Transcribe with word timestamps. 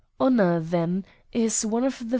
Honour, 0.19 0.61
then, 0.61 1.05
is 1.31 1.63
one 1.63 1.83
of 1.83 1.99
the. 1.99 2.09